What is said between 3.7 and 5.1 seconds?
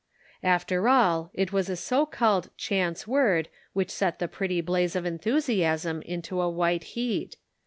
which set the pretty blaze of